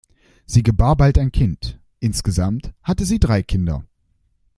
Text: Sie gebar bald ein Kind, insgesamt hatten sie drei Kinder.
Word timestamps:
Sie 0.47 0.63
gebar 0.63 0.95
bald 0.95 1.19
ein 1.19 1.31
Kind, 1.31 1.79
insgesamt 1.99 2.73
hatten 2.81 3.05
sie 3.05 3.19
drei 3.19 3.43
Kinder. 3.43 3.85